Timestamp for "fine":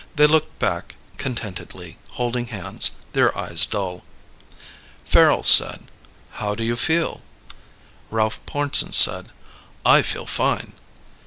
10.25-10.73